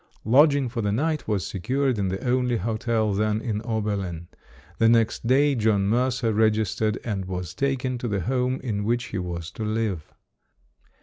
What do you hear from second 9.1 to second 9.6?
was